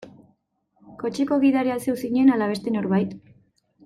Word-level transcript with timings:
Kotxeko 1.03 1.37
gidaria 1.43 1.75
zeu 1.85 1.95
zinen 2.05 2.31
ala 2.37 2.47
beste 2.53 2.75
norbait? 2.77 3.13